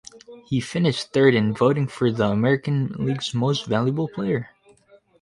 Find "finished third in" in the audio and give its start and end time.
0.61-1.53